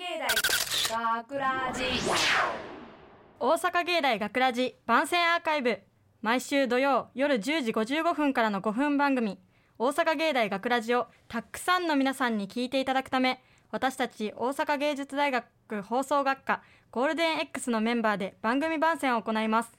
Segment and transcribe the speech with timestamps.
[0.00, 1.82] 芸大学ラジ
[3.38, 5.78] 大阪芸大学ラジ番宣アーカイブ。
[6.22, 9.38] 毎週土曜夜10時55分からの5分番組。
[9.76, 15.44] 大阪芸大学ラジをたくさんの皆さんに聞いていただくため私たち大阪芸術大学
[15.82, 19.70] 放送学科ゴールデン X のメンバーで番組番宣を行います。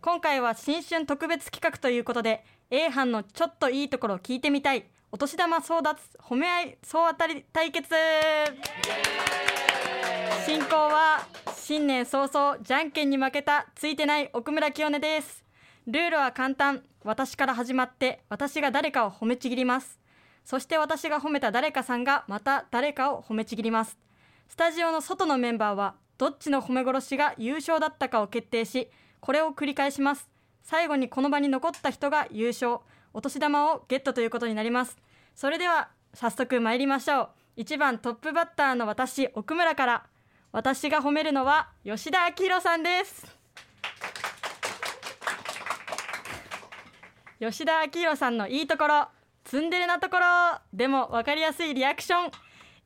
[0.00, 4.86] 今回は新春特別企画ということで A 班のちょっといいところを聞いてみたい。
[5.14, 7.86] お年玉争奪褒め合い総当たり対決。
[10.46, 15.44] 進行は新年早々じゃんけんに負けたついてない奥村清音です。
[15.86, 16.82] ルールは簡単。
[17.04, 20.00] 私から始まって私が誰かを褒めちぎります。
[20.46, 23.98] そして私が褒めた誰かさんがまた誰かを褒めちぎります。
[24.48, 28.88] スタジオの外のメンバーはどっちの褒め殺しが優勝だったかを決定し
[29.20, 30.30] これを繰り返します。
[30.62, 32.78] 最後にこの場に残った人が優勝。
[33.14, 34.96] お年玉をゲットということになります。
[35.34, 37.60] それでは早速参りましょう。
[37.60, 40.06] 1番トップバッターの私奥村から。
[40.52, 43.26] 私が褒めるのは吉田明宏さんです。
[47.40, 49.08] 吉田明宏さんのいいところ
[49.44, 50.24] ツンデレなところ
[50.74, 52.30] でも分かりやすいリアクション。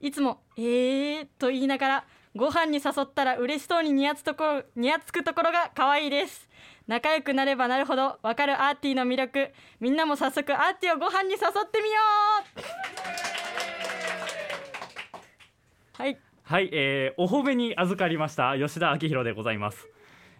[0.01, 2.05] いつも「えー」と言いながら
[2.37, 6.49] ご飯に誘ったら嬉しそうににやつところにやつくところが可愛いです。
[6.87, 9.53] 仲良くなればなるほど分かるアーティーの魅力。
[9.81, 11.97] みんなも早速アーティをご飯に誘ってみよ
[15.99, 16.03] う。
[16.03, 16.19] はい。
[16.49, 19.89] はい、えー、お褒めに預かりました吉田明宏でございます、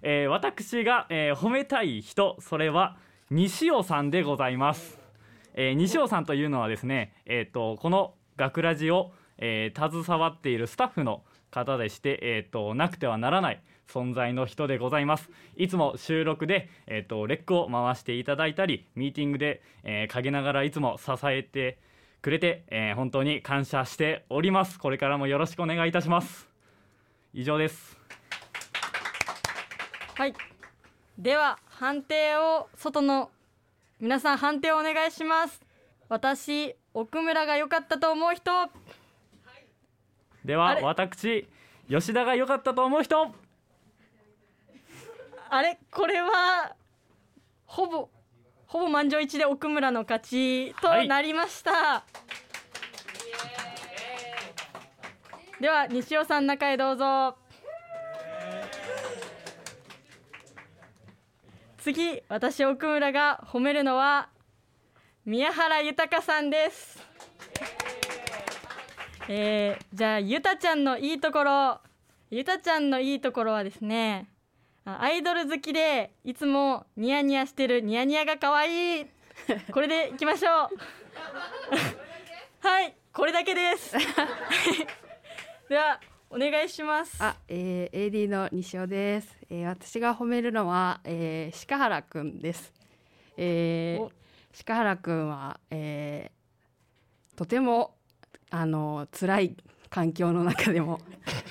[0.03, 2.97] えー、私が、えー、褒めたい人それは
[3.29, 5.01] 西尾さんでございます、
[5.55, 15.31] えー、西尾さんというのはですねえっ、とこの学ラジを、えー、携わっているスタッフの方でして、えー、となくてはならない存在の人でございます。
[15.57, 21.79] いつも収録で、えー、とレックを回していただいたりミーティングで、えー、陰ながらいつも支えて
[22.23, 24.79] くれて、えー本当に感謝しております。
[24.79, 26.49] これからもよろしくお願いいたします。
[27.33, 27.97] 以上です。
[30.15, 30.35] はい。
[31.19, 33.31] では判定を外の
[34.01, 35.61] 皆さん判定をお願いします。
[36.09, 38.51] 私奥村が良かったと思う人。
[40.45, 41.47] では私
[41.89, 43.35] 吉田が良かったと思う人
[45.49, 46.75] あれこれは
[47.67, 48.09] ほぼ
[48.67, 52.05] ほぼ満場一致で奥村の勝ちとなりました、
[55.61, 57.37] では西尾さん中へどうぞ。
[61.79, 64.29] 次私奥村が褒めるのは
[65.25, 67.01] 宮原豊さんです。
[69.29, 71.81] えー、じゃあゆたちゃんのいいところ
[72.31, 74.36] ゆたちゃんのいいところはですねあ
[74.89, 79.07] アイドル好きでいつもニヤニヤしてるニヤニヤが可愛い。
[79.73, 80.69] これでいきましょう。
[82.65, 83.97] はいこれだけです。
[85.69, 87.21] ではお願いします。
[87.21, 92.73] あ、えー、AD の西尾です、えー、私が褒めるのは、えー、鹿原くんです、
[93.37, 94.09] えお。
[94.09, 94.13] ー、
[94.65, 97.97] 鹿原くんは、えー、とても
[98.51, 99.57] あの辛い
[99.91, 101.01] 環境の中でも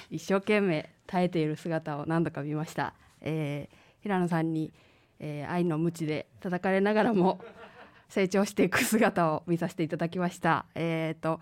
[0.09, 2.93] 一生懸命耐えている姿を何度か見ました、
[3.25, 4.71] えー、平野さんに、
[5.19, 7.43] えー、愛の鞭で叩かれながらも
[8.07, 10.65] 成長していく姿を見させていただきました。
[10.75, 11.41] えー、と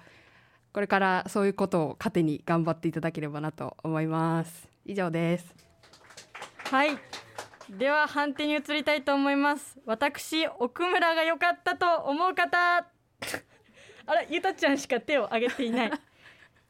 [0.73, 4.67] これからそういうことを糧に頑張っていただければなと思います。
[4.85, 5.55] 以上です。
[6.71, 6.97] はい。
[7.69, 9.77] では判定に移りたいと思います。
[9.85, 12.88] 私奥村が良かったと思う方。
[14.05, 15.91] あらゆたちゃんしか手を挙げていない。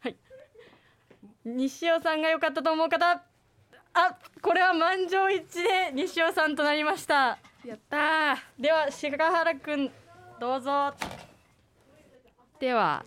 [0.02, 0.18] はい。
[1.46, 3.24] 西尾さんが良かったと思う方
[3.96, 7.38] あこれは満場一致で西尾さんとなりました。
[7.64, 9.92] やったでは鹿原くん
[10.40, 10.94] どうぞ。
[12.60, 13.06] では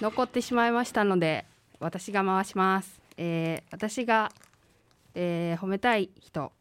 [0.00, 1.46] 残ってしまいましたので
[1.80, 4.30] 私が回します、えー、私が、
[5.14, 6.52] えー、褒めたい人。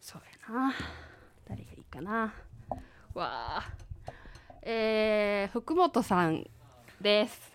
[0.00, 0.74] そうやな。
[1.48, 2.34] 誰がいいかな。
[3.14, 3.70] わあ
[4.62, 6.46] えー、福本さん
[7.00, 7.52] です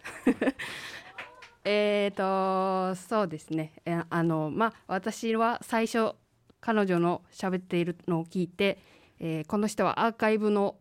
[1.72, 3.74] えーとそうですね。
[4.10, 6.14] あのまあ私は最初
[6.60, 8.80] 彼女の喋っているのを聞いて、
[9.20, 10.78] えーこの人はアーカイブの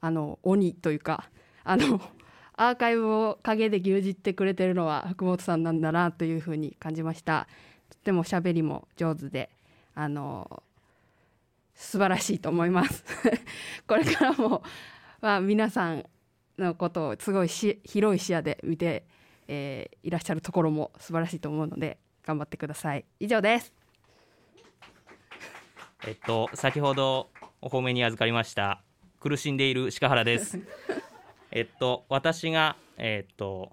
[0.00, 1.28] あの鬼というか
[1.64, 2.00] あの
[2.56, 7.46] アーカイブを陰で牛耳ってくれてるのは福本さんなんだなというふうに感じました。
[7.90, 9.50] とても喋りも上手で
[9.94, 10.62] あの
[11.74, 13.04] 素晴らしいと思います。
[13.86, 14.62] これからも、
[15.20, 16.06] まあ、皆さん
[16.56, 19.04] のことをすごいし広い視野で見て、
[19.48, 23.04] えーいらっしゃるところも素晴らしいと思うので頑張ってください。
[23.20, 23.72] 以上です。
[26.06, 27.30] えっと先ほど
[27.60, 28.82] お褒めに預かりました
[29.20, 30.58] 苦しんでいる鹿原です。
[31.52, 33.72] えっと私がえっと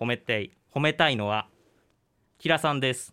[0.00, 1.48] 褒めたい褒褒めたいのは
[2.38, 3.12] キラさんです。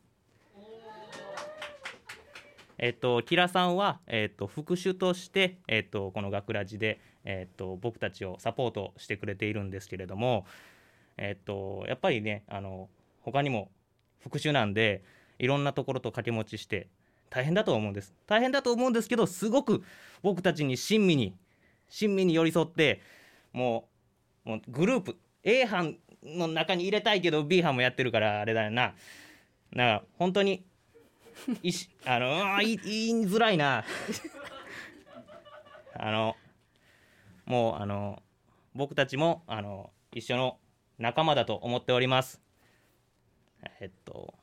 [2.78, 10.46] えっと、キラさんは、えっと、副手として、えっと、この学ラジで、えっと、僕たちをサポートしてくれているんですけれども、
[11.18, 12.90] えっと、やっぱりねあの
[13.22, 13.72] 他にも
[14.20, 15.04] 副手なんで
[15.40, 16.88] いろんなところと掛け持ちして
[17.30, 18.14] 大変だと思うんです。
[18.28, 19.84] 大変だと思うんですけどすごく
[20.22, 21.36] 僕たちに親身に
[21.90, 23.02] 親身に寄り添って
[23.54, 23.88] も
[24.46, 28.96] うもうグループ A 班の中に入れたいけど B 班もやってるからあれだよな。
[29.72, 30.64] なんか本当に
[31.62, 33.84] いし あの言い言いづらいな。
[35.98, 36.36] あの
[37.46, 38.22] もうあの
[38.74, 40.60] 僕たちもあの一緒の
[40.98, 42.42] 仲間だと思っております。
[43.80, 44.34] えっと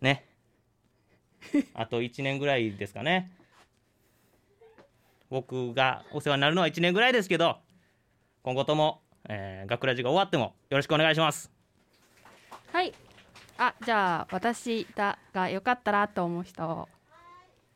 [0.00, 0.26] ね。
[1.74, 3.32] あと1年ぐらいですかね。
[5.30, 7.58] 僕がお世話になるのは1年ぐらいですけど
[8.42, 11.50] 今後とも、えー、学ラジが終わってもよろしくお願いします。
[12.72, 12.92] はい。
[13.58, 16.88] あじゃあ私だがよかったらと思う人。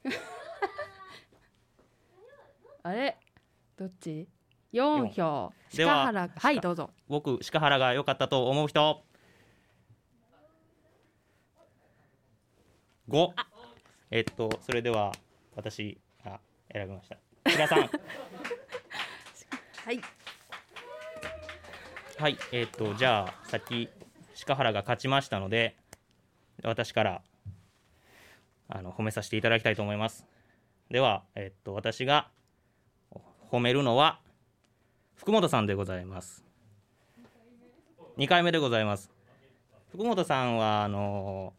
[2.83, 3.17] あれ？
[3.77, 4.29] どっち？
[4.77, 5.53] 4票。
[5.75, 6.91] では鹿原はいどうぞ。
[7.09, 9.03] 僕鹿原が良かったと思う人。
[13.09, 13.33] 5
[14.11, 15.13] えっとそれでは
[15.55, 16.41] 私が
[16.73, 17.17] 選びました。
[17.47, 17.79] 皆さん。
[17.89, 17.89] は
[19.93, 20.01] い。
[22.19, 23.89] はいえっとじゃあさっき
[24.47, 25.77] 鹿原が勝ちましたので
[26.63, 27.23] 私から
[28.69, 30.27] あの褒めさせていただきたいと思います。
[30.91, 32.31] ではえっと私が
[33.51, 34.21] 褒めるのは
[35.17, 36.45] 福本さんでございます。
[38.19, 39.11] 2回目でございます。
[39.91, 41.55] 福本さんはあの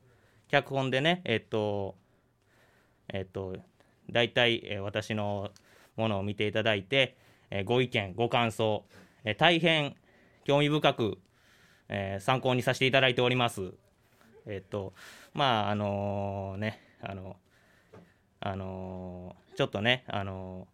[0.48, 1.96] 脚本でねえっと
[3.10, 3.58] えっと
[4.10, 5.52] 大体、えー私の
[5.98, 7.18] ものを見ていただいて、
[7.50, 8.86] えご意見ご感想、
[9.26, 9.96] え大変
[10.46, 11.18] 興味深く、
[11.90, 13.74] え参考にさせていただいております。
[14.46, 14.94] えっと
[15.34, 17.36] まああのねあの
[18.40, 20.68] あのちょっとねあの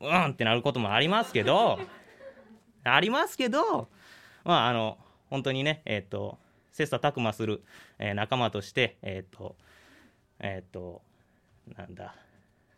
[0.00, 1.78] うんってなることもありますけど
[2.84, 3.88] ありますけど
[4.44, 4.98] まああの
[5.28, 6.38] 本当にねえっ、と
[6.72, 7.62] 切磋琢磨する、
[7.98, 9.56] えー仲間としてえっ、と
[10.38, 11.02] えっ、と
[11.76, 12.14] なんだ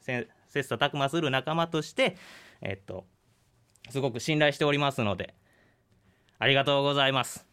[0.01, 2.17] 切磋琢磨する仲間として
[2.61, 3.07] えっ、と
[3.91, 5.35] すごく信頼しておりますので
[6.39, 7.47] ありがとうございます。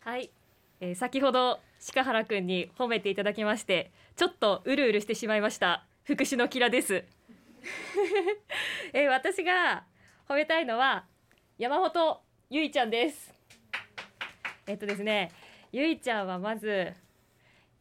[0.00, 0.30] はい、
[0.80, 1.60] えー先ほど
[1.92, 5.86] 鹿原くんに褒めていただきましてちょっとうるうるしてしまいました。
[6.04, 7.04] 福祉のキラです、
[8.92, 9.84] え私が
[10.28, 11.06] 褒めたいのは
[11.58, 13.34] 山本ゆいちゃんです。
[14.66, 15.32] えっとですね
[15.72, 16.92] ゆいちゃんはまず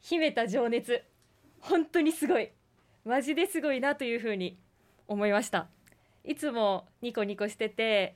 [0.02, 1.04] 秘めた情熱。
[1.60, 2.50] 本当にすごい。
[3.06, 4.58] マジですごいなというふうに
[5.08, 5.68] 思いました。
[6.24, 8.16] いつもニコニコしてて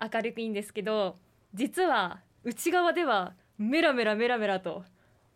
[0.00, 1.18] 明るくいいんですけど
[1.54, 4.84] 実は内側ではメラメラメラメラと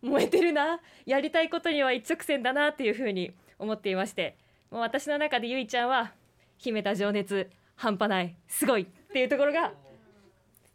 [0.03, 0.81] 燃えてるな。
[1.07, 4.37] やりたいことには一直線だなっていうふうに思っていまして。
[4.71, 6.13] もう私の中でゆいちゃんは
[6.59, 9.73] 秘めた情熱半端ないすごいっていうところが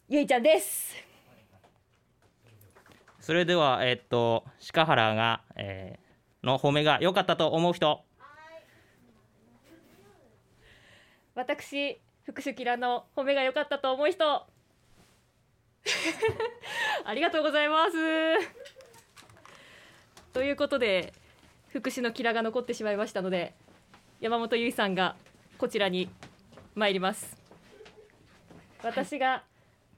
[0.10, 0.96] ゆいちゃんです。
[3.20, 4.44] それではえっ、と
[4.74, 6.06] 鹿原が、えー
[6.46, 8.06] の褒めが良かったと思う人。
[11.34, 14.46] 私福祉キラの褒めが良かったと思う人。
[17.04, 17.96] ありがとうございます
[20.36, 21.14] ということで
[21.70, 23.54] 福祉のキラが残ってしまいましたので
[24.20, 25.16] 山本由依さんが
[25.58, 26.10] こちらに
[26.76, 27.38] 参ります。
[28.84, 29.44] 私が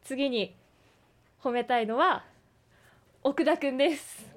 [0.03, 0.53] 次に
[1.41, 2.23] 褒めたいのは
[3.23, 4.27] 奥田くんです。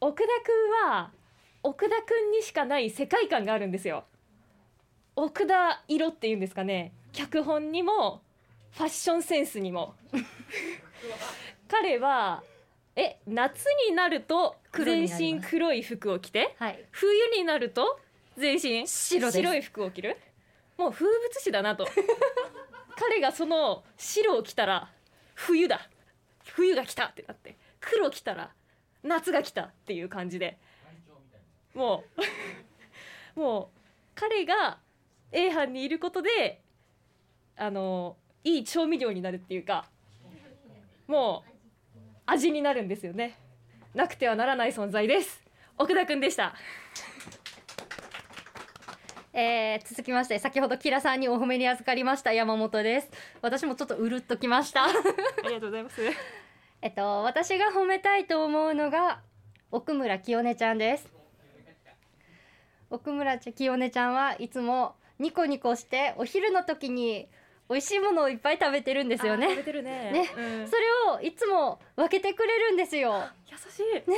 [0.00, 1.10] 奥田くんは
[1.64, 4.04] 奥田くんにしかない世界観があるんですよ。
[5.16, 6.92] 奥田色っていうんですかね。
[7.12, 8.22] 脚本にも
[8.70, 9.96] ファッションセンスにも。
[11.66, 12.44] 彼は
[12.96, 16.54] え夏になると全身黒い服を着て？
[16.58, 16.84] はい。
[16.90, 18.00] 冬になると
[18.36, 20.16] 全身白い服を着る？
[20.76, 21.86] もう風物詩だなと。
[22.96, 24.90] 彼がその白を着たら
[25.34, 25.88] 冬だ。
[26.44, 27.56] 冬が来たってなって。
[27.80, 28.52] 黒着たら
[29.02, 30.58] 夏が来たっていう感じで。
[31.74, 32.04] も
[33.36, 33.78] う もう
[34.14, 34.78] 彼が
[35.32, 36.60] A 班にいることで
[37.56, 39.88] あのいい調味料になるっていうか。
[41.06, 41.49] もう
[42.30, 43.36] 味になるんですよね。
[43.92, 45.42] なくてはならない存在です。
[45.76, 46.54] 奥田くんでした。
[49.32, 53.10] えー、続きまして先ほどキラさんにお褒めに預かりました山本です。
[53.42, 54.84] 私もちょっとうるっときました。
[54.84, 54.88] あ
[55.44, 56.00] りがとうございます。
[56.82, 59.22] えっと私が褒めたいと思うのが
[59.72, 61.08] 奥村清音ちゃんです。
[62.90, 67.28] 奥村清音ちゃんはいつもニコニコしてお昼の時に
[67.70, 69.50] 美味しいものをいっぱい食べてるんですよね。
[69.50, 70.10] 食べてるね。
[70.10, 70.30] ね。
[70.36, 70.68] うん。
[70.68, 70.82] それ
[71.14, 73.22] をいつも分けてくれるんですよ。
[73.46, 74.10] 優しい。
[74.10, 74.16] ね、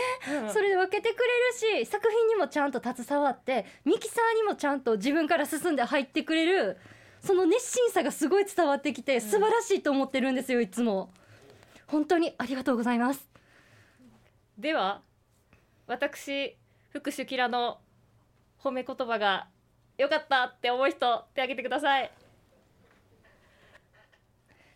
[0.50, 1.22] それで分けてく
[1.68, 6.78] れるし作品にもちゃんと携わってミキサーにもちゃんと自分から進んで入ってくれる
[7.20, 11.10] その熱心さがすごい伝わってきて素晴らしいと思ってるんですよいつも。
[11.86, 13.28] 本当にありがとうございます。
[14.56, 15.02] では
[15.86, 16.56] 私
[16.90, 17.80] 福祉キラの
[18.62, 19.48] 褒め言葉が
[19.98, 20.98] 良かったって思う人
[21.34, 22.10] 手挙げてください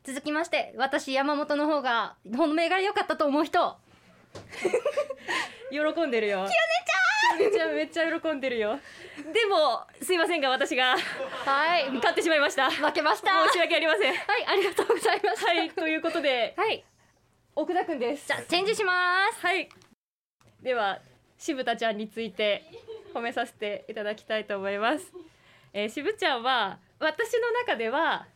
[0.06, 3.76] 続きまして私山本の方が褒めが良かったと思う人。
[5.70, 6.36] 喜んでるよ。
[6.36, 6.52] きよね
[6.86, 7.38] ちゃん。
[7.38, 8.78] めっちゃめっちゃ喜んでるよ。
[9.32, 10.96] でもすいませんが私が。
[11.44, 11.90] はい。
[11.90, 12.70] 勝ってしまいました。
[12.70, 13.50] 申負けました。
[13.52, 14.14] し訳ありません。
[14.14, 15.44] はいありがとうございます。
[15.44, 16.84] はいということではい。
[17.56, 18.28] 奥田くんです。
[18.28, 19.44] じゃあチェンジします。
[19.44, 19.68] はい。
[20.62, 21.00] では
[21.36, 22.62] 渋田ちゃんについて
[23.12, 25.12] 褒めさせていただきたいと思います、
[25.72, 28.26] えー、渋ちゃんは私の中では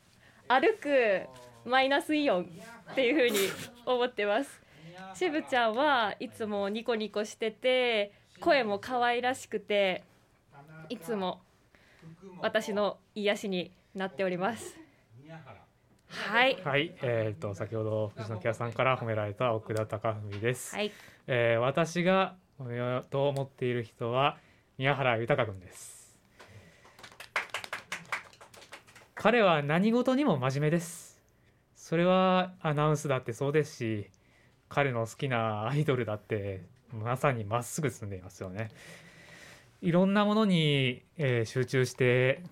[0.49, 1.23] 歩く
[1.65, 2.51] マイナスイオン
[2.93, 3.39] っていう風に
[3.87, 4.61] 思ってます。
[5.15, 10.05] 渋ちゃんはいつもニコニコしてて声も可愛らしくて
[10.89, 11.41] いつも
[12.41, 14.79] 私の癒しになっております。
[16.09, 16.59] はい。
[16.65, 20.93] はい、えー、と先ほど藤野木屋さんから褒められた奥田貴文です、はい。
[21.27, 24.37] えー私が褒めようと思っている人は
[24.77, 26.01] 宮原豊君です。
[29.15, 31.10] 彼は何事にも真面目です
[31.91, 34.07] それはアナウンスだってそうですし
[34.69, 38.71] 彼の好きなアイドルだってまさにまっすぐ進んでいますよね
[39.83, 42.45] いろんなものに、えー集中して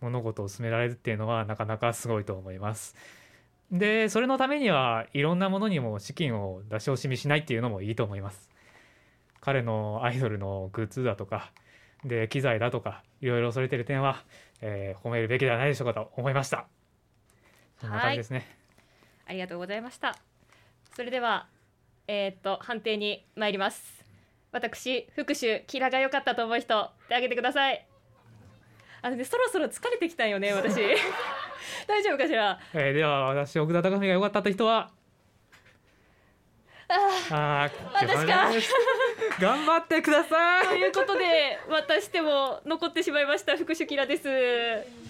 [0.00, 2.94] 物事を進められるっていうのはなかなかすごいと思います。
[3.72, 8.48] でそれのためにはいろんなものにも資金を出し惜しみしないっていうのもいいと思います。
[9.40, 11.50] 彼のアイドルのグッズだとか
[12.04, 14.22] で機材だとかいろいろそれてる点は、
[14.60, 16.68] えー褒めるべきではないでしょうかと思いました。
[17.80, 18.63] そんな感じですね。
[19.26, 20.16] ありがとうございました。
[20.94, 21.46] それでは、
[22.06, 24.04] えーっと判定に参ります。
[24.52, 27.86] 私復習キラが良かったと思う人手挙げてください。
[29.02, 30.76] あのねそろそろ疲れてきたんよね私。
[31.86, 32.58] 大丈夫かしら？
[32.72, 34.90] えーでは私奥田貴文が良かったという人は？
[36.88, 38.50] ああ私か
[39.40, 45.03] 頑張ってくださいということでまたしても残ってしまいました復習キラです。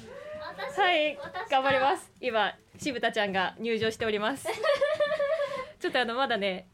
[0.76, 1.18] はい。
[1.50, 2.10] 頑張ります。
[2.20, 4.46] 今渋田ちゃんが入場しております。
[5.80, 6.66] ちょっとあのまだね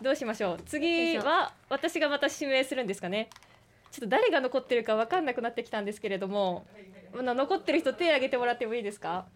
[0.00, 0.62] どうしましょう。
[0.64, 3.28] 次は私がまた指名するんですかね。
[3.90, 6.66] ちょっと誰が残ってるか分かんなくなってきたんですけれども
[7.16, 9.26] あの残ってる人手挙げてもらってもいいですか？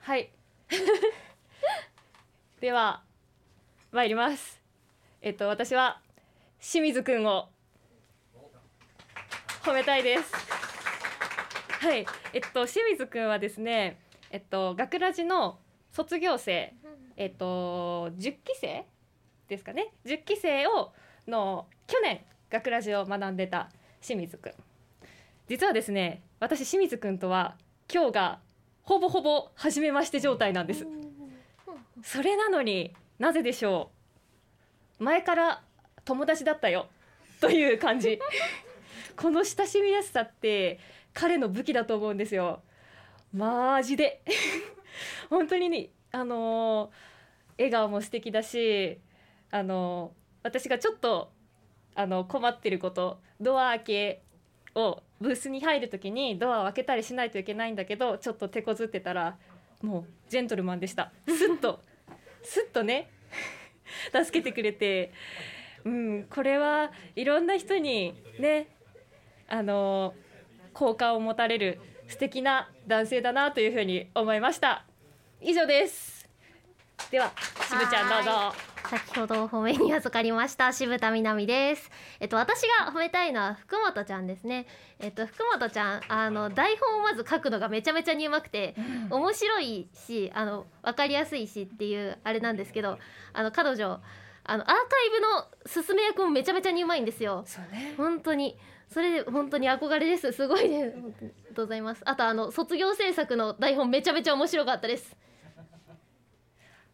[0.00, 0.30] はい。
[2.60, 3.02] では
[3.92, 4.60] 参ります。
[5.22, 6.00] えっと私は
[6.60, 7.48] 清水くんを
[9.62, 10.32] 褒めたいです
[11.80, 12.06] はい。
[12.32, 13.98] えっと清水くんはですね
[14.30, 15.58] えっと学ラジの
[15.92, 16.72] 卒業生
[17.16, 18.84] えっと10期生
[19.48, 20.92] ですかね？10期生を
[21.26, 23.68] の去年学ラジを学んでた
[24.00, 24.52] 清水くん。
[25.48, 27.56] 実はですね私清水くんとは
[27.92, 28.38] 今日が
[28.82, 30.86] ほぼほぼ初めまして状態なんです。
[32.02, 33.90] それなのになぜでしょ
[35.00, 35.04] う？
[35.04, 35.62] 前から
[36.04, 36.88] 友達だったよ。
[37.40, 38.18] という感じ。
[39.16, 40.78] この親しみやすさって
[41.16, 42.62] 彼の武器だと思うんですよ。
[43.32, 44.22] マジで。
[45.30, 47.16] 本当にねあのー
[47.58, 48.98] 笑顔も素敵だし
[49.50, 51.32] あの私がちょっと
[51.94, 54.22] あの困ってることドア開け
[54.74, 59.38] をブースに入る時にドアを開けたりしないといけないんだけどちょっと手こずってたら
[59.82, 61.12] もうジェントルマンでした。
[61.26, 61.80] スッと
[62.42, 63.10] スッとね
[64.12, 65.12] 助けてくれて、
[65.84, 68.68] うん、これはいろんな人にね
[69.48, 70.14] あの
[70.76, 74.84] 好感を持たれる素敵な男性だなというふうに思いました。
[75.40, 76.28] 以上です。
[77.10, 77.32] では
[77.66, 78.54] 渋ちゃんどうぞ。
[78.90, 81.90] 先ほど褒めに預かりました渋田みなみです。
[82.20, 84.66] えっと私が褒めたいのは福本ちゃんですね。
[84.98, 88.76] えっと福本ちゃんあの台本をまず書くのがめちゃめちゃにうまくて、
[89.08, 92.98] 面白いしあのわかりやすいしっていうあれなんですけど、
[93.32, 94.00] あの彼女
[94.44, 94.76] あのアーカイ
[95.64, 97.44] ブの進め役もめちゃめちゃにうまいんですよ。
[97.46, 97.94] そうね。
[97.96, 100.32] 本当にそれで本当に憧れです。
[100.32, 101.00] すごいです。
[101.00, 102.02] 本当にありがとうございます。
[102.04, 105.16] あとあの卒業制作の台本めちゃめちゃ面白かったです。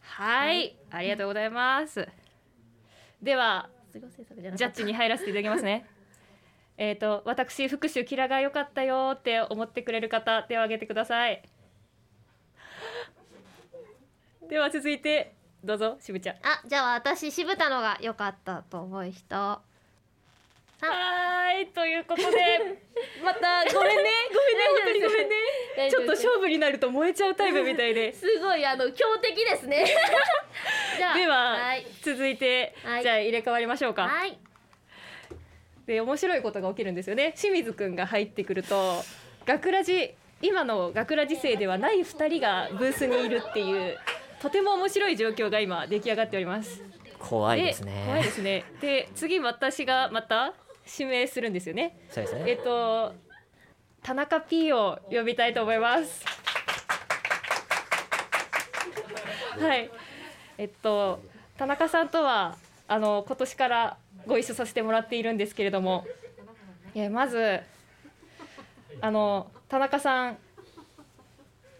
[0.00, 2.08] はい、ありがとうございます。
[3.22, 5.86] ではジャッジに入らせていただきますね。
[6.78, 11.42] えっと私復習キラが良かったよって思ってくれる方手を挙げてください。
[14.48, 16.36] では続いてどうぞ渋ちゃん。
[16.36, 19.62] あじゃあ私渋田のが良かったと思う人
[20.86, 22.78] ははいということで
[23.22, 24.10] またごめんね。
[24.30, 25.90] ごめんね本当にごめんね。
[25.90, 28.12] ちょっと勝負になると燃えちゃうタイプみたいで。
[28.12, 29.86] すごいあの強敵ですね。
[30.96, 31.86] じゃあでは、はい。
[32.02, 33.02] 続いて、はい。
[33.02, 34.36] じゃあ入れ替わりましょうか、はい。
[35.86, 37.34] で面白いことが起きるんですよね。
[37.38, 39.04] 清水くんが入ってくると
[39.46, 43.98] 学ラジ今の学ラジ生ではない2人がブースにいるっていう
[44.40, 46.82] とても面白い状況が今出来上がっております。
[47.20, 48.02] 怖いですね。
[48.06, 48.64] 怖いですね。
[48.80, 50.54] で次私がまた
[50.86, 51.98] 指名するんですよね。
[52.10, 52.44] そうですね。
[52.46, 53.14] えっと
[54.02, 56.24] 田中 P を呼びたいと思います。
[59.60, 59.90] はい。
[60.58, 61.20] えっと
[61.56, 62.56] 田中さんとは
[62.88, 63.96] あの今年から
[64.26, 66.06] ご一緒させてもらっているんですけれども。
[66.94, 67.60] いやまず
[69.00, 70.38] あの田中さん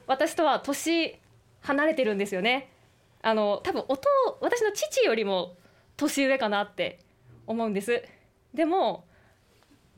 [0.07, 1.19] 私とは年
[1.61, 2.71] 離れてるんですよね。
[3.21, 4.01] あの多分音
[4.41, 5.55] 私の父よりも
[5.97, 6.99] 年上かなって
[7.47, 8.03] 思うんです
[8.55, 9.05] でも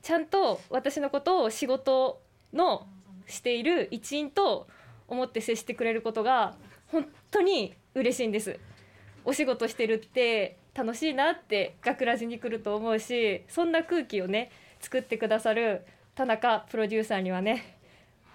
[0.01, 2.21] ちゃんと私のことを仕事
[2.53, 2.87] の
[3.27, 4.67] している一員と
[5.07, 6.55] 思って接してくれることが
[6.87, 8.59] 本当に嬉しいんです。
[9.25, 17.77] お仕事してるって楽しいなって学ラジに来ると思うしそんな空気をね作ってくださる田中プロデューサーにはね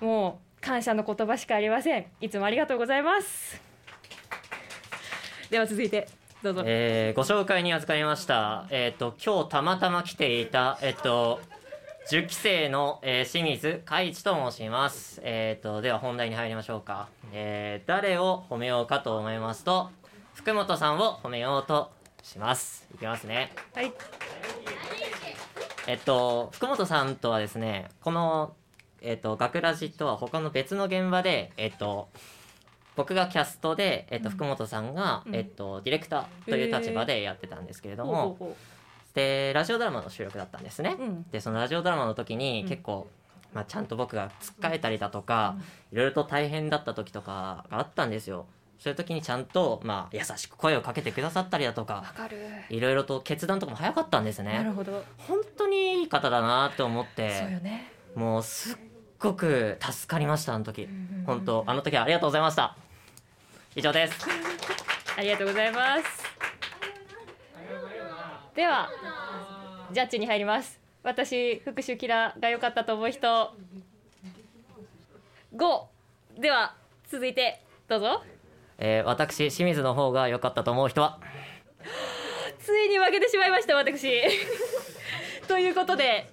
[0.01, 3.61] もう感謝の言葉しかありませんいつもありがとうございます
[5.51, 6.09] では続いて
[6.43, 11.39] どうぞ、えーご紹介に預かりました、えっと今日たまたま来ていた、えっと
[12.11, 19.91] 10期生の、えー清水海一と申します、えっとでは本題に入りましょうか、えー誰を褒めようかと思いますと
[20.33, 21.91] 福本さんを褒めようと
[22.23, 22.87] します。
[22.95, 23.53] いきますね。
[23.75, 23.93] はい。
[25.87, 28.55] えっと福本さんとはですねこの
[29.03, 32.09] えっと学ラジとは他の別の現場でえっと
[32.97, 35.35] 僕がキャストで、えっと、福本さんが、うん。
[35.35, 38.57] えっと、ディレクターという立場でやってたんですけれども、ほうほうほ
[39.15, 41.23] でラジオドラマの収録だったんですね、うん。
[41.31, 42.69] でそのラジオドラマの時にうん。
[42.69, 43.09] 結構、
[43.53, 45.57] まあ、ちゃんと僕がつっかえたりだとか、
[45.93, 48.47] いろいろと大変だった時とかがあったんですよ。
[48.79, 52.15] そういう時にちゃんと、まあ、優しく声をかけてくださったりだとか
[52.71, 55.05] いろいろと決断とかも早かったんですなるねほど。
[55.19, 57.93] 本当にいい方だなって思っそうよてね。
[58.15, 58.77] もうすっ
[59.21, 60.89] ごく助かりましたあの時。
[61.27, 62.75] 本当あの時はありがとうございました。
[63.77, 64.15] 以上です。
[65.17, 66.05] ありがとうございます。
[68.55, 68.89] では
[69.93, 70.81] ジャッジに入ります。
[71.03, 73.53] 私復讐キラーが良かったと思う人。
[75.55, 75.83] 5
[76.41, 76.75] では
[77.11, 78.23] 続いてどうぞ。
[78.79, 81.21] えー私清水の方が良かったと思う人は。
[82.59, 84.23] ついに負けてしまいました私。
[85.47, 86.31] ということで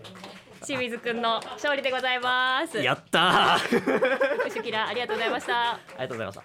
[0.67, 6.43] 清水くんの勝利でございますやったー復讐キラーありがとうございましたありがとうございました。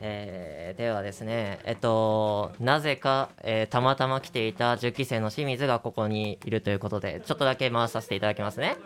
[0.00, 8.76] えーではですね、えっと、なぜか、えーたまたま来ていた10期生の清水がここにいるということで、ちょっとだけ回させていただきますね。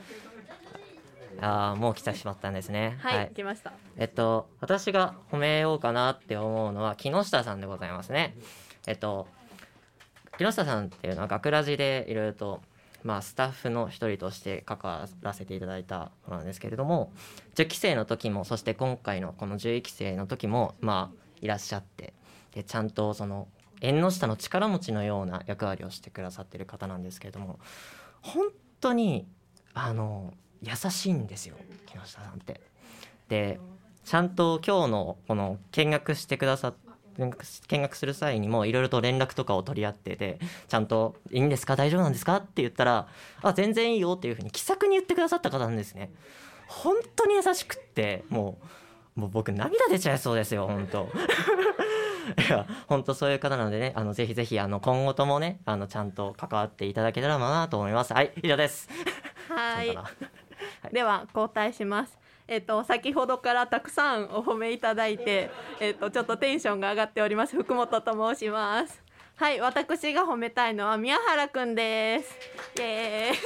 [1.41, 2.97] あーもう来てしまったんですね。
[3.01, 3.73] はい、来ました。
[3.99, 8.35] えっと、私が褒めようかなって思うのは木下さんでございますね。
[8.87, 9.29] えっと、
[10.39, 12.63] 木下さんっていうのは学ラジでいろいろと、
[13.05, 17.13] まあ、スタッフの一人として関わらせていただいたものなんですけれども
[17.55, 22.13] 10期生の時もそして今回のこの11期生の時もまあいらっしゃって
[22.55, 23.49] でちゃんとその
[23.81, 27.61] 縁の下の力持ちのような役割をしてくださってる方なんですけれども
[28.21, 28.49] 本
[28.81, 29.27] 当に
[29.75, 31.55] あの優しいんですよ
[31.87, 32.61] 木下さんって。
[33.29, 33.61] で
[34.05, 36.75] ちゃんと今日のこの見学してくださっ
[37.19, 41.75] 見学する際にもいろいろと連絡とかを取り合っててちゃんと「いいんですか？
[41.77, 43.09] 大丈夫なんですか?」って言ったら
[43.43, 46.11] 「あ全然いいよ」っていうふうに気さくに言ってくださった方なんですね。
[46.69, 48.59] 本当に優しくっても
[49.17, 51.09] うもう僕涙出ちゃいそうですよ本当。
[52.47, 58.13] いや本当そういう方なのでねあのぜひぜひあの今後ともねあのちゃんと関わっていただけたらなと思います。
[58.13, 58.89] はい以上です。
[59.49, 59.87] はい。
[59.87, 60.03] そうか
[60.83, 62.19] なでは交代します。
[62.49, 69.03] えっと先ほどからたくさんお褒めいただいて、えっとちょっとテンションが上がっております福本と申します。
[69.37, 72.37] はい、私が褒めたいのは宮原くんです。
[72.79, 73.39] イエーイ。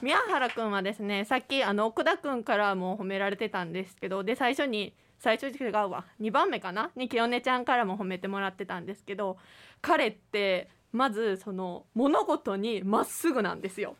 [0.02, 6.90] 宮原くんはですね、さっきあの奥田くんからも褒められてたんですけど、で最初に最初違うわ、2番目かな？
[6.96, 9.36] に清音ちゃんからも褒めてもらってたんですけど、
[9.82, 13.96] 彼ってまずその物事にまっすぐなんですよ。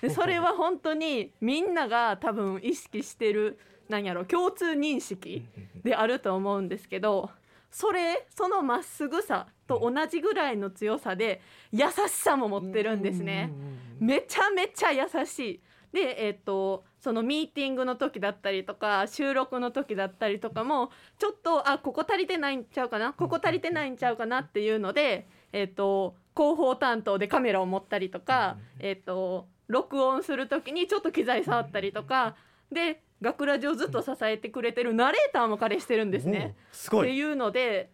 [0.00, 3.58] でそれは本当にみんなが多分意識してる
[3.88, 5.46] なんやろ共通認識
[5.82, 7.30] であると思うんですけど
[7.70, 13.52] それそのまっすぐさと同じぐらいの強さで優しさも持ってるんですね。
[14.00, 15.60] めちゃめちゃ優しい。
[15.92, 32.36] で、えっとそのミーティングの時だったりとか収録の時だったりとかもちょっとあここ足りてないんちゃうかなここ足りてないんちゃうかなっていうのでえっ、と広報担当でカメラを持ったりとか、えっ、と録音する時にちょっと機材触ったりとか
[32.72, 36.56] で学ラジをずっと支えてくれてるナレーターも彼してるんですね。
[36.72, 37.08] すごい。
[37.08, 37.90] っていうので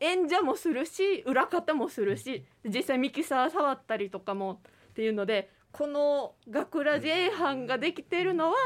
[0.00, 4.60] 演者もするし裏方もするし実際ミキサー触ったりとかも
[4.90, 8.56] っていうのでこの学ラジ A 班ができてるのは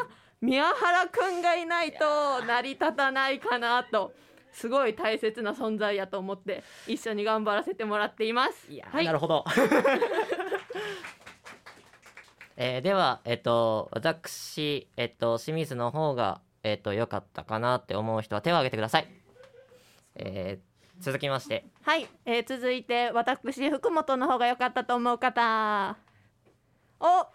[0.41, 4.13] 宮原くんがいないと成り立たないかなと
[4.53, 8.69] すごい大切な存在やと思って一緒に頑張らせてもらっています。
[8.91, 9.45] はい、なるほど
[12.65, 19.09] えーでは、えっと、私、えっと、清水の方が、えっと、良かったかなって思う人は手を挙げてください。
[20.15, 25.97] えー続きまして、はい、えー続いて私福本の方が良かったと思う方。
[27.01, 27.27] お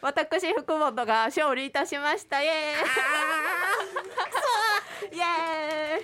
[0.00, 2.42] 私福本が勝利いたしました。
[2.42, 2.52] イエー
[5.14, 5.16] イ。
[5.16, 6.02] イエ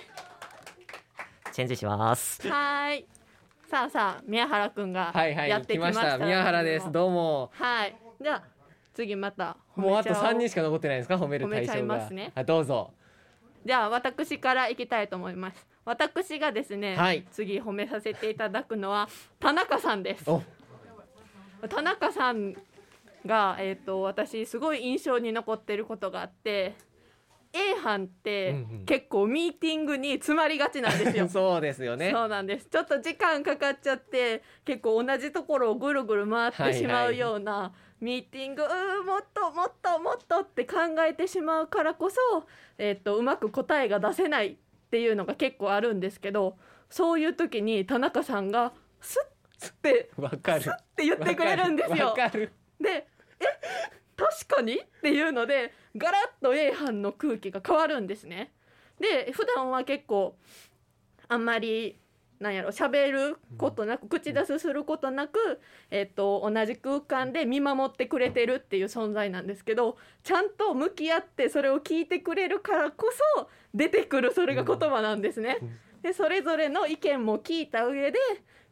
[1.51, 2.41] チェンジします。
[2.43, 3.05] ーイはーい。
[3.69, 6.25] さあさあ宮原くんがはいはいやってきました来ました。
[6.25, 6.89] 宮原です。
[6.89, 7.51] どうも。
[7.55, 7.97] はい。
[8.21, 8.58] じゃあ
[8.99, 11.15] 次またもうあと三人しかか残ってないんですか？
[11.15, 12.33] 褒める対褒めちゃい象がますね。
[12.35, 12.91] あどうぞ。
[13.65, 15.65] じゃあ私からいきたいと思います。
[15.85, 17.25] 私がですね、はい。
[17.31, 19.07] 次褒めさせていただくのは
[19.39, 20.25] 田中さんです。
[21.69, 22.55] 田中さん
[23.25, 26.75] が、えー、と私すごい印象に残ってることがあって
[27.53, 31.27] A 班って結構ミーティングに詰まりがちなんですよ。
[31.29, 32.11] そうですよね。
[32.11, 32.67] そうなんです。
[32.67, 42.17] ちょっと時間かかっちゃって結構同じところをぐるぐる回ってしまうようなミーティング、うーもっともっともっとって考えてしまうからこそ、
[42.77, 44.57] えっとうまく答えが出せないっ
[44.89, 46.57] ていうのが結構あるんですけど
[46.89, 50.63] そういう時に田中さんがスッってわかる。
[50.71, 52.07] って言ってくれるんですよ。
[52.07, 52.13] わ。
[52.13, 52.51] かる。
[52.79, 53.07] で
[53.39, 53.45] え？
[54.19, 54.75] 確かに？
[54.75, 58.51] っていうのでガラッと A 班の空気が変わるんですね。
[58.99, 60.35] で普段は結構
[61.29, 61.99] あんまり
[62.39, 65.59] なんやろ喋ることなく口出しすることなく、
[65.91, 75.57] えっと同じ空間で見守ってくれてるっていう存在なんですけどちゃんと向き合ってそれを聞いてくれるからこそ出てくるそれが言葉なんですね。
[76.01, 78.19] でそれぞれの意見も聞いた上で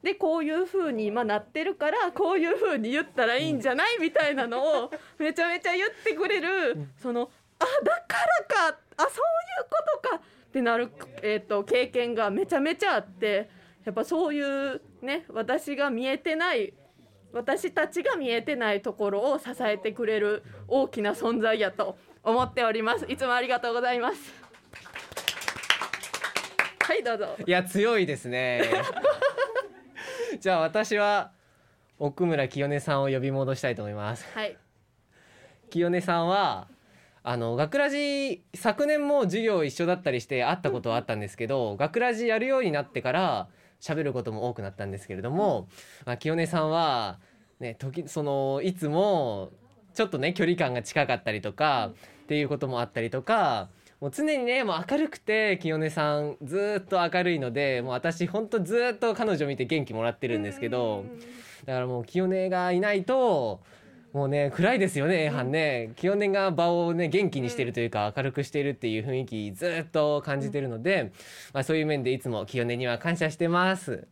[0.08, 8.16] でこういう風に今なってるからこういう風に言ったらいいんじゃないみたいなのをめちゃめちゃ言ってくれるそのあだか
[8.70, 9.12] らかあそういう
[9.70, 10.20] ことかっ
[10.54, 13.50] てなる、えー、と経験がめちゃめちゃあって
[13.84, 16.74] やっぱそういうね私が見えてない
[17.34, 23.06] 私たちが見えてないところを支えてくれる大きな存在やと思っております。
[23.10, 24.18] いつもありがとうございます。
[26.80, 27.36] はいどうぞ。
[27.46, 28.64] いや強いですね
[30.42, 31.32] じゃあ私は
[32.00, 34.26] 奥村清音さんを呼び戻したいと思います。
[34.34, 34.56] はい。
[35.70, 36.68] 清音さんは
[37.24, 43.50] あの学ラジ昨年も授業一緒だったりして会ったことはあったんですけど学ラジやるようになってから
[43.82, 45.68] 喋ることも多くなったんですけれども、
[46.06, 47.20] まあ、清音さんは
[47.60, 49.52] ね時そのいつも
[49.94, 51.92] ちょっとね距離感が近かったりとか
[52.24, 53.70] っていうこともあったりとか
[54.00, 61.06] もう常にねもう明るくて清音さんずーっと明るいのでもう私ほんとずーっと彼女見て元気もらってるんですけど
[61.66, 63.62] だからもう清音がいないと
[64.14, 65.92] もうね暗いですよね A 班ね。
[65.96, 71.12] 清音が場をね元気にしてるというか明るくしてるっていう雰囲気ずーっと感じてるので、
[71.54, 74.08] まあ、そういう面でいつも清音には感謝してます。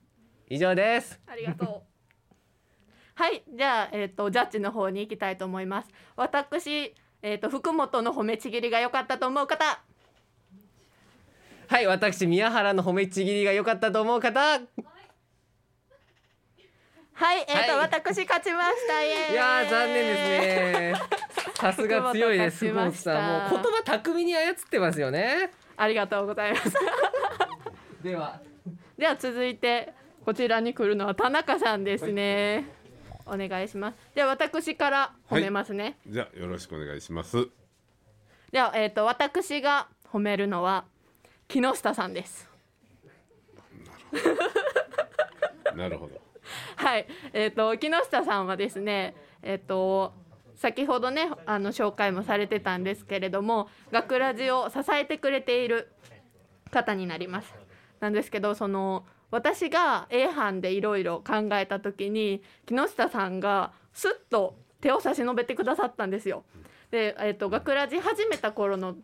[0.50, 1.20] 以上です。
[1.26, 1.82] ありがとう。
[3.16, 5.90] はい、じゃあ、えっ、と、ジャッジの方に行きたいと思います。
[6.18, 6.94] 私、
[7.28, 9.82] えっ、と、福本の褒めちぎりが良かったと思う方。
[11.68, 14.62] はい私宮原の褒めちぎりが良かったと思う方はい、
[17.40, 19.04] えっ、と、はい私勝ちました。
[19.04, 20.94] いやー残念ですね
[21.56, 22.60] さすが強いです
[23.02, 26.72] さんもう言葉巧みに操ってますよねありがとうございます。
[28.04, 28.40] では
[29.00, 32.66] では、続いて、こちらに来るのは田中さんですね。
[33.26, 33.98] お願いします。
[34.14, 35.98] では、私から褒めますね。
[36.08, 37.48] じゃあよろしくお願いします。
[38.52, 40.86] では、えっ、と、私が褒めるのは。
[41.48, 42.50] 木下さんです。
[45.76, 46.20] なるほど。
[46.76, 50.14] はい、えっ、と木下さんはですね、えっ、と
[50.56, 55.92] 先ほどねあの紹介もされてたんですけれども、学ラジを支えてくれている
[56.72, 57.54] 方になります。
[58.00, 59.06] なんですけど、その
[59.36, 66.46] 私が A 班でいろいろ考えた時に木下さんがすっと手を差し伸べてくださったんですよ。
[66.90, 68.96] で、えっ、と学ラジ始めた頃の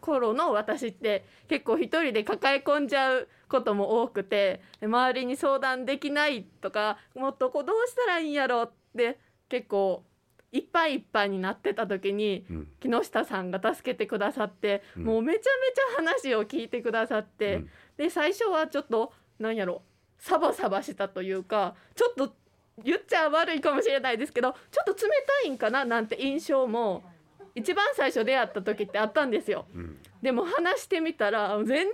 [0.00, 10.02] 頃の私って結構一人で抱え込んじゃうことも多くてで周りに相談できないとかもっとこうどうしたらいいんやろって結構
[10.50, 12.68] いっぱいいっぱいになってた時に、うん。
[12.80, 15.04] 木下さんが助けてくださって、うん。
[15.04, 17.64] もうめちゃめちゃ話を聞いてくださって、
[17.96, 19.82] で最初はちょっとなんやろ
[20.18, 22.34] サバサバしたというかちょっと
[22.84, 25.10] 言っちゃ悪いかもしれないですけどちょっと冷
[25.42, 27.02] たいんかななんて印象も
[27.54, 29.66] 一番最初出会った時ってあったんですよ。
[30.20, 31.86] でも話してみたら全然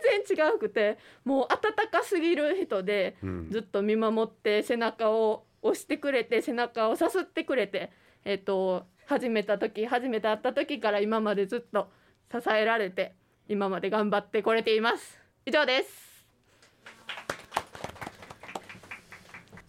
[0.49, 3.49] 違うくてもう温かすぎる人でうん。
[3.51, 7.93] ずっと見守って背中を押してくれて背中をさすってくれて、
[8.25, 11.89] えっと始めた時初めて会った時から今までずっと
[12.33, 13.15] 支えられて
[13.49, 15.21] 今まで頑張ってこれています。
[15.47, 16.12] 以上です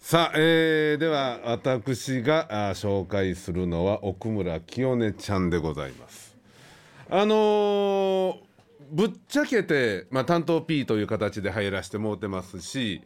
[0.06, 6.36] さあ、えーでは私があー紹介するのは奥村清音ちゃんでございます。
[7.08, 8.36] あのー
[8.90, 13.00] ぶっちゃけて、まあ、担当 P という形で入らせてもうてますし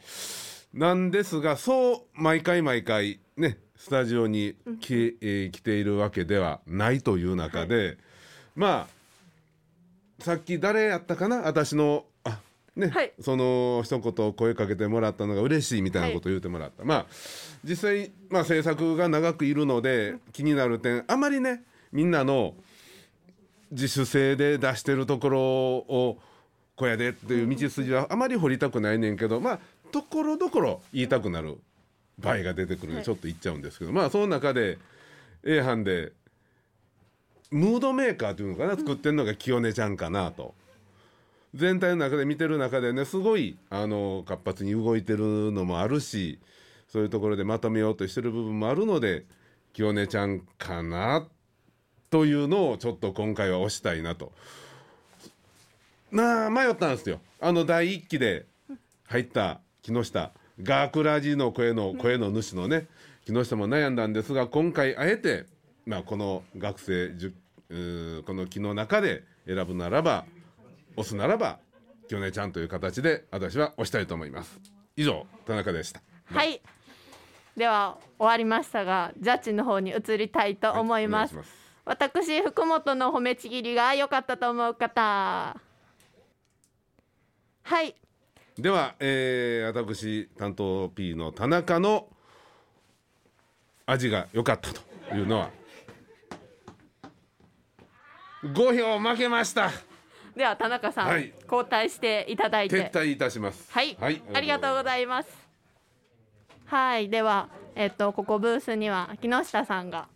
[0.74, 7.96] なんですがそう毎回毎回ねスタジオに来,、えー来ているわけではないという中で、
[8.56, 8.88] ま
[10.18, 11.42] あさっき誰やったかな？
[11.42, 12.06] 私の
[12.86, 17.06] あね、その一言声かけてもらったのが嬉しいみたいなことを言ってもらった、まあ
[17.64, 21.62] 実際、まあ、制作が長くいるので気になる点あまりね
[21.92, 22.54] みんなの
[23.70, 26.18] 自主性で出してるところを
[26.76, 29.58] こうやでっていう道筋はあまり掘りたくないねんけどまあ
[29.90, 31.58] ところどころ言いたくなる
[32.18, 34.78] 場合が出てくるんでちょっと言っちゃうんですけど、まあその中で
[35.44, 36.12] A 班で
[37.50, 40.54] ムードメーカーというのかな作ってるのが清音ちゃんかなと。
[41.54, 46.38] 全体の中で見てる中でねすごいあの活発に動いてるのもあるし
[46.88, 49.24] そういうところでまとめようとしてる部分もあるので
[49.72, 51.26] 清音ちゃんかな
[52.10, 54.32] というのをちょっと今回は推したいなと。
[56.10, 57.20] なあ迷ったんですよ。
[57.40, 58.46] あの第一期で
[59.06, 60.32] 入った木下
[60.62, 62.86] ガークラジの声の声の主のね
[63.26, 65.44] 木下も悩んだんですが今回あえて、
[65.86, 67.10] まあ、この学生
[68.22, 70.24] この木の中で選ぶならば
[70.98, 71.60] 押すならば
[72.08, 74.60] 清音ちゃんという形で私は押したいと思います。
[74.96, 76.02] 以上田中でした。
[76.24, 76.60] はい。
[77.56, 81.58] では終わりましたがジャッジの方に移りたいと思います,、お願いします。
[81.84, 85.56] 私福本の褒めちぎりが良かったと思う方。
[87.62, 87.94] はい。
[88.58, 92.08] では、えー私担当 P の田中の
[93.86, 94.80] 味が良かったと
[95.14, 95.50] いうのは
[98.42, 99.70] 5票負けました
[100.38, 101.34] では田中さん、はい。
[101.50, 102.76] 交代していただいて。
[102.76, 103.72] 撤退いたします。
[103.72, 104.22] はい、はい。
[104.32, 105.28] ありがとうございます。
[106.66, 107.08] はい。
[107.10, 110.06] ではえっとここブースには木下さんが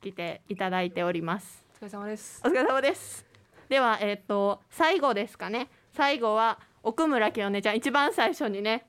[0.00, 1.62] 来ていただいております。
[1.74, 2.40] お疲れ様です。
[2.42, 3.26] お疲れ様です。
[3.68, 5.68] ではえっと最後ですかね。
[5.94, 7.76] 最後は奥村清音ちゃん。
[7.76, 8.86] 一番最初にね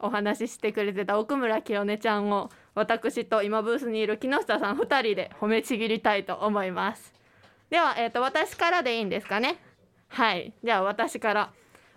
[0.00, 7.19] お話ししてくれてた奥村清音ちゃんを私と今ブースにいる木下さん2人で褒めちぎりたいと思います
[7.70, 9.56] では、えー、と私からでいいんですかね？
[10.08, 10.52] はい。
[10.62, 11.52] じゃあ私から。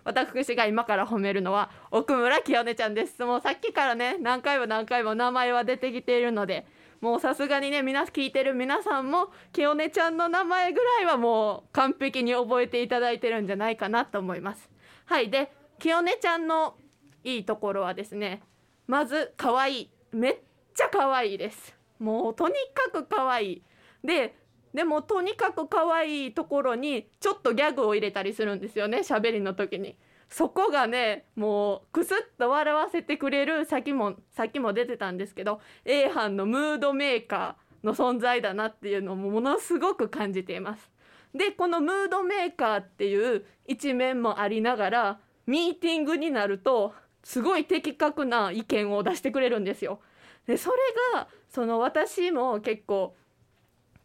[0.06, 3.24] 私が今から褒めるのは奥村清音ちゃんです。
[3.24, 6.66] もうさっきからね何回も何回も名前は出てきているので
[7.00, 14.68] もうさすがにね皆聞いてる皆さんも清音ちゃんの名前ぐらいはもう完璧に覚えていただいてるんじゃないかなと思います。
[15.06, 15.30] はい。
[15.30, 16.76] で清音ちゃんの
[17.24, 18.42] いいところはですね
[18.86, 19.90] まず可愛い。
[20.12, 20.36] めっ
[20.74, 21.74] ちゃ可愛いです。
[21.98, 23.62] もうとにかく可愛い。
[24.04, 24.36] で
[24.74, 29.96] でもとにかく可愛いところにちょっとギャグを入れたりするんですよね喋りの時に
[30.28, 40.90] そこがねもうクスッと笑わせてくれるさっきもさっきも出てたんですけど A 班のムードメーカーの存在だなっていうのをものすごく感じています
[41.34, 50.00] でこのムードメーカーっていう一面もありながらミーティングになるとすごい的確な意見を出してくれるんですよ。
[50.46, 50.76] でそれ
[51.14, 53.16] がその私も結構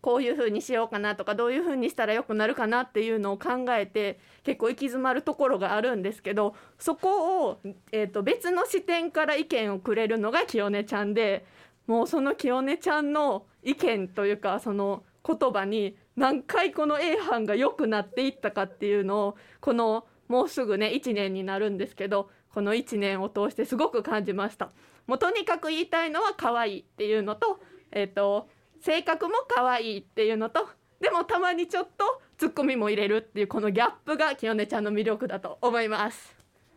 [0.02, 7.60] こういう風にしようかなとかどういう風にしたら良くなるかなっていうのを考えて結構行き詰まるところがあるんですけどそこを、
[7.92, 11.46] えー、と別の視点から意見をくれるのが清音ちゃんで
[11.88, 24.70] もうその清音ちゃんの意見というかその言葉に何回この A 班が良くなっていったかっていうのをこのもうすぐね1年になるんですけどこの1年を通してすごく感じました。
[25.08, 27.60] もうとにかく言いたいのは可愛いっていうのと,、
[27.92, 28.48] えー、と
[28.82, 30.68] 性格も可愛いっていうのと
[31.00, 36.36] でもたまにちょっとツッコミも入れるっていうこのギャップが清音ちゃんの魅力だと思います。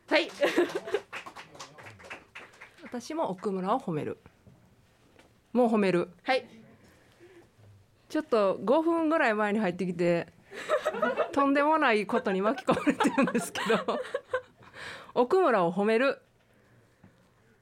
[0.09, 0.29] はい。
[2.83, 4.19] 私も奥村を褒める。
[5.53, 6.11] もう褒める。
[6.23, 6.47] はい。
[8.09, 10.29] ちょっと5分ぐらい前に入ってきて
[11.33, 13.99] とんでもないことに巻き込まれてるんですけど
[15.15, 16.21] 奥村を褒める。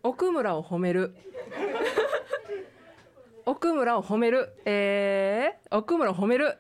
[0.03, 1.15] 奥村を褒める
[3.47, 4.53] 奥村を褒める。
[4.65, 6.59] えー、奥村を褒める。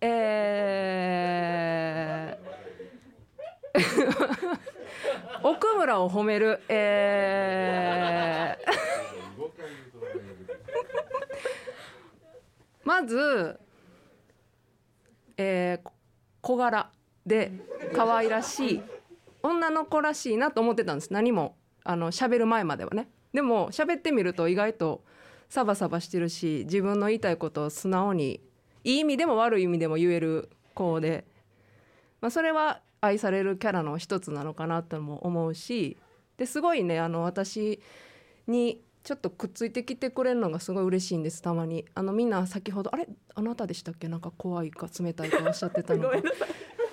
[0.00, 3.78] えー、
[5.48, 6.60] 奥村を褒める。
[6.68, 8.66] えー
[12.84, 13.58] まず、
[15.36, 15.90] えー
[16.40, 16.92] 小柄
[17.26, 17.50] で
[17.92, 18.82] 可愛らしい
[19.42, 21.12] 女の子らしいなと思ってたんです。
[21.12, 23.08] 何もあの喋る前まではね。
[23.36, 25.04] でも喋ってみると意外と
[25.50, 28.40] サバサバしてるし自分の言いたいことを素直に
[28.82, 31.26] いい意味でも悪い意味でも言える子で、
[32.22, 35.98] まあ、それは愛されるキャラの一つなのかなとも思うし
[36.38, 37.78] ですごいねあの私
[38.46, 41.84] にちょっとくっついてきてくれるのがすごい嬉しいんですたまに。
[41.94, 43.06] あのみんな先ほどあれ？
[43.34, 44.08] あなたでしたっけ？
[44.08, 46.16] なんか怖いか冷たいかおっしゃってたのが。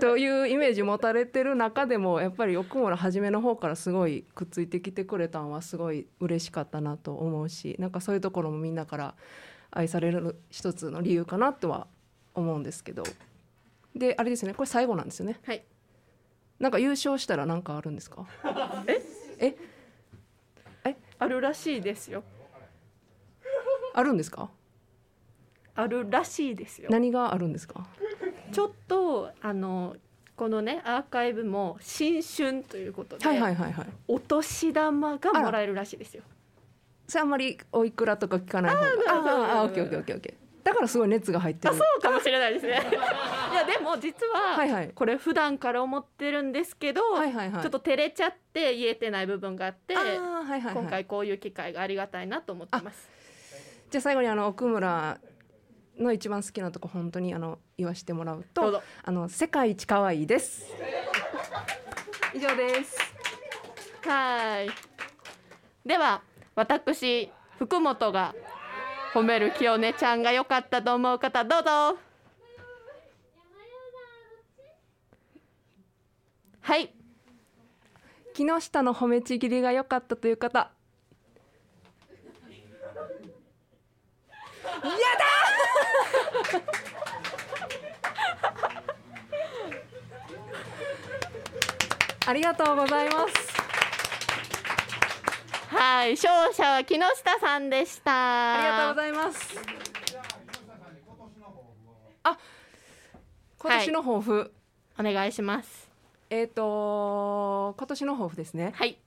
[0.00, 9.14] というイメージ持たれてる中でもやっぱり奥村初めの方からすごいくっついてきてくれたのはすごい嬉しかったなと思うしなんかそういうところもみんなから
[9.70, 11.86] 愛される一つの理由かなとは
[12.34, 13.02] 思うんですけど。
[13.94, 14.54] であれですよね。
[14.54, 15.40] これ最後なんですよね。
[15.44, 15.64] はい。
[16.58, 18.26] なんか優勝したら何かあるんですか？
[18.86, 19.56] え？
[20.84, 20.96] え？
[21.18, 22.22] あるらしいですよ。
[23.94, 24.50] あるんですか？
[25.74, 26.88] あるらしいですよ。
[26.90, 27.86] 何があるんですか？
[28.52, 29.96] ちょっとあの
[30.36, 33.86] このねアーカイブも新春ということで、はいはいはいはい。
[34.06, 36.22] お年玉がもらえるらしいですよ。
[37.08, 38.86] それあんまりおいくらとか聞かない方が。
[38.86, 40.46] あーあーあーオッケーオッケーオッケーオッケー。
[40.66, 41.74] だからすごい熱が入ってる。
[41.74, 42.72] あそうかもしれないですね。
[43.52, 44.58] いやでも実は、
[44.96, 47.62] これ普段から思ってるんですけど、はいはいはい。
[47.62, 50.74] ちょっと照れちゃって言えてない部分があってはいはいはい。
[50.74, 53.08] 今回こういう機会がありがたいなと思ってます。
[53.90, 55.20] じゃあ最後にあの奥村
[55.98, 60.66] の一番好きなとこ本当にあの言わしてもらうとあの世界一可愛いです。
[62.34, 62.98] 以上です。
[64.06, 64.68] はい。
[65.86, 66.22] では
[66.54, 68.34] 私福本が
[69.14, 71.98] 褒める清音ちゃんが良かったと思う方どうぞ。
[76.60, 76.92] はい。
[78.34, 80.70] 木下の褒めちぎりが良かったという方。
[84.82, 85.45] やだ
[92.28, 93.56] ありがとうございます。
[95.68, 98.54] はい勝者は木下さんでした。
[98.54, 99.56] ありがとうございます。
[102.24, 102.38] あ
[103.58, 104.52] 今年の抱負、
[104.98, 105.88] お願いします。
[106.28, 108.72] えっ、と今年の抱負ですね。
[108.74, 108.98] はい。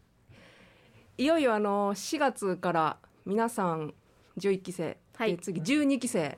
[1.17, 3.93] いよいよあの4月から皆さん
[4.37, 6.37] 11期生、で次12期生、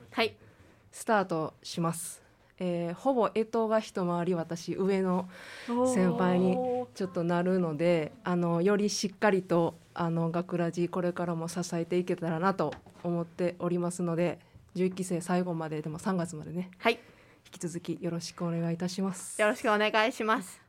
[0.92, 2.22] スタートします、
[2.58, 5.28] えーほぼ干支が一回り私上の
[5.66, 6.56] 先輩に
[6.94, 14.38] ちょっとなるのであのよりしっかりとあの学ラジこれからも支えていけたらなと思っておりますので
[14.76, 16.94] 11期生最後まででも3月までね、はい、
[17.46, 19.40] 引き続きよろしくお願いいたします。
[19.40, 20.60] よろしくお願いします。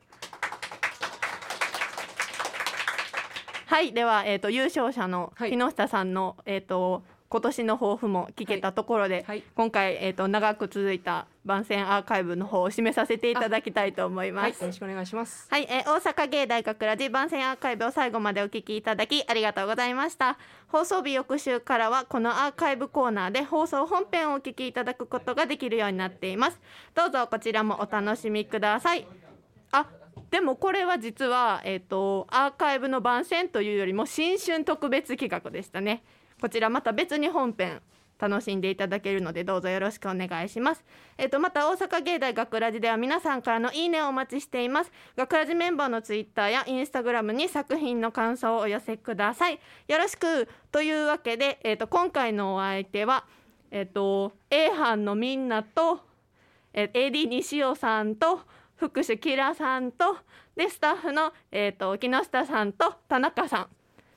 [3.67, 3.93] はい。
[3.93, 14.43] では、えー、と優勝者の木下さんの、えー、と今年の抱負も聞けたところで、今回、えー、と長く続いた番宣アーカイブの方を締めさせていただきたいと思います。
[14.43, 14.51] はい。
[14.51, 15.47] よろしくお願いします。
[15.49, 20.37] はい、えー大阪芸大学ラジ番宣アーカイブを最後までお聞きいただきありがとうございました。
[20.67, 26.59] 放送日翌週からはこのアーカイブコーナーで放送本編をお聞きいただくことができるようになっています。
[26.93, 29.07] どうぞこちらもお楽しみください。
[29.71, 29.87] あ
[30.29, 36.03] でもこれは実は、えー、とアーカイブの番宣というよりも新春特別企画でしたね
[36.43, 37.81] こちらまた別に本編
[38.19, 40.83] 楽しんでいただけるのでどうぞよろしくお願いします。
[41.17, 44.91] えっ、とまた大阪芸大学ラジでは皆さんからのいいねをお待ちしています。
[45.15, 49.59] 学ラジメンバーのツイッターやインスタグラムに作品の感想をお寄せください。
[49.87, 53.23] よろしくというわけでえっ、と今回のお相手は
[53.71, 56.01] えっ、と A 班のみんなと
[56.73, 58.41] えー AD 西尾さんと
[58.75, 60.17] 福士キラさんと
[60.57, 63.67] でスタッフのえっ、と木下さんと田中さん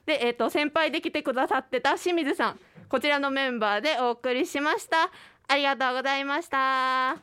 [0.06, 5.10] で、えー、と先輩で来てくださってた清水さんこちらのメンバーでお送りしました。
[5.48, 7.16] ありがとうございました。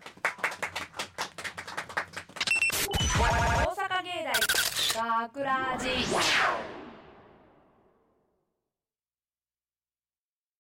[3.14, 3.26] 大
[3.74, 4.26] 阪芸
[4.94, 6.83] 大学ラジ